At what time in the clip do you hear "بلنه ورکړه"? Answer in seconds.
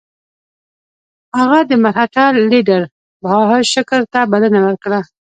4.31-4.99